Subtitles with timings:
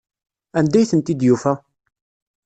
[0.57, 1.53] Anda ay tent-id-yufa?